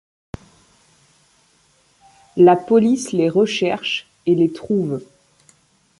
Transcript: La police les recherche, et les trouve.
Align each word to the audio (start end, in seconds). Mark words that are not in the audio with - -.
La 2.37 2.55
police 2.55 3.11
les 3.11 3.29
recherche, 3.29 4.07
et 4.25 4.33
les 4.33 4.51
trouve. 4.51 4.99